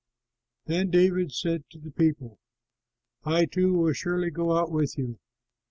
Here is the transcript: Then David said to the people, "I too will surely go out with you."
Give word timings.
Then 0.65 0.89
David 0.89 1.31
said 1.31 1.65
to 1.69 1.77
the 1.79 1.91
people, 1.91 2.39
"I 3.23 3.45
too 3.45 3.71
will 3.75 3.93
surely 3.93 4.31
go 4.31 4.57
out 4.57 4.71
with 4.71 4.97
you." 4.97 5.19